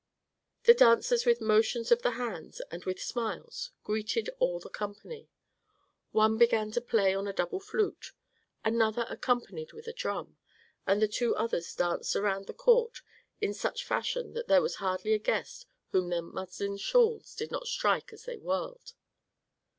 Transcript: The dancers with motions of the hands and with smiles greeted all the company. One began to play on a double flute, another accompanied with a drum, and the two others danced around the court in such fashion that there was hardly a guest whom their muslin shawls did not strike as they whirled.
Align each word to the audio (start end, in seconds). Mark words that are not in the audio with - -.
The 0.63 0.73
dancers 0.73 1.27
with 1.27 1.39
motions 1.41 1.91
of 1.91 2.01
the 2.01 2.13
hands 2.17 2.59
and 2.71 2.83
with 2.85 2.99
smiles 2.99 3.69
greeted 3.83 4.31
all 4.39 4.59
the 4.59 4.67
company. 4.71 5.29
One 6.11 6.39
began 6.39 6.71
to 6.71 6.81
play 6.81 7.13
on 7.13 7.27
a 7.27 7.33
double 7.33 7.59
flute, 7.59 8.11
another 8.65 9.05
accompanied 9.11 9.73
with 9.73 9.85
a 9.85 9.93
drum, 9.93 10.37
and 10.87 11.03
the 11.03 11.07
two 11.07 11.35
others 11.35 11.71
danced 11.75 12.15
around 12.15 12.47
the 12.47 12.53
court 12.55 13.03
in 13.41 13.53
such 13.53 13.85
fashion 13.85 14.33
that 14.33 14.47
there 14.47 14.63
was 14.63 14.77
hardly 14.77 15.13
a 15.13 15.19
guest 15.19 15.67
whom 15.91 16.09
their 16.09 16.23
muslin 16.23 16.77
shawls 16.77 17.35
did 17.35 17.51
not 17.51 17.67
strike 17.67 18.11
as 18.11 18.23
they 18.25 18.37
whirled. 18.37 18.93